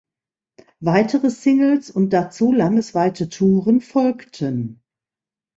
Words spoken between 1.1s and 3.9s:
Singles und dazu landesweite Touren